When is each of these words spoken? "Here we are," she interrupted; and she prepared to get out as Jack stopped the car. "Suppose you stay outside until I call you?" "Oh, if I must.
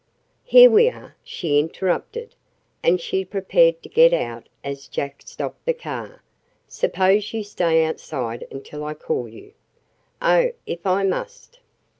"Here 0.45 0.67
we 0.67 0.89
are," 0.89 1.15
she 1.23 1.59
interrupted; 1.59 2.33
and 2.81 2.99
she 2.99 3.23
prepared 3.23 3.83
to 3.83 3.87
get 3.89 4.13
out 4.13 4.49
as 4.63 4.87
Jack 4.87 5.21
stopped 5.25 5.63
the 5.67 5.75
car. 5.75 6.23
"Suppose 6.67 7.31
you 7.35 7.43
stay 7.43 7.85
outside 7.85 8.47
until 8.49 8.83
I 8.83 8.95
call 8.95 9.27
you?" 9.29 9.53
"Oh, 10.19 10.53
if 10.65 10.87
I 10.87 11.03
must. 11.03 11.59